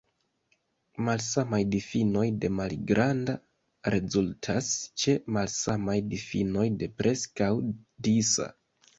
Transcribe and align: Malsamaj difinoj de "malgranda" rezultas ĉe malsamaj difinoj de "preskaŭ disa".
Malsamaj 1.07 1.57
difinoj 1.73 2.23
de 2.45 2.49
"malgranda" 2.59 3.35
rezultas 3.95 4.69
ĉe 5.03 5.15
malsamaj 5.35 5.95
difinoj 6.15 6.65
de 6.81 6.89
"preskaŭ 7.03 7.51
disa". 8.09 8.49